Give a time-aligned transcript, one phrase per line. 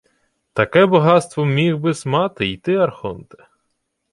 [0.53, 3.47] —Таке багатство міг би-с мати й ти, архонте...